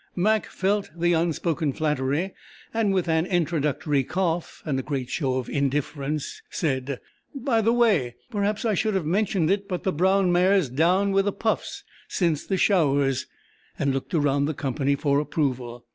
Mac 0.15 0.47
felt 0.47 0.89
the 0.97 1.13
unspoken 1.13 1.73
flattery, 1.73 2.33
and 2.73 2.91
with 2.91 3.07
an 3.07 3.27
introductory 3.27 4.03
cough, 4.03 4.63
and 4.65 4.79
a 4.79 4.81
great 4.81 5.11
show 5.11 5.35
of 5.35 5.47
indifference, 5.47 6.41
said: 6.49 6.99
"By 7.35 7.61
the 7.61 7.71
way! 7.71 8.15
Perhaps 8.31 8.65
I 8.65 8.73
should 8.73 8.95
have 8.95 9.05
mentioned 9.05 9.51
it, 9.51 9.67
but 9.67 9.83
the 9.83 9.93
brown 9.93 10.31
mare's 10.31 10.69
down 10.71 11.11
with 11.11 11.25
the 11.25 11.31
puffs 11.31 11.83
since 12.07 12.47
the 12.47 12.57
showers," 12.57 13.27
and 13.77 13.93
looked 13.93 14.15
around 14.15 14.45
the 14.45 14.55
company 14.55 14.95
for 14.95 15.19
approval. 15.19 15.85